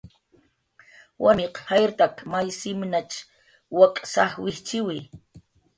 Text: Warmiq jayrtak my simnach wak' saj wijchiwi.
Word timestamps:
Warmiq 1.23 1.55
jayrtak 1.69 2.15
my 2.31 2.45
simnach 2.59 3.15
wak' 3.77 3.99
saj 4.13 4.31
wijchiwi. 4.43 4.97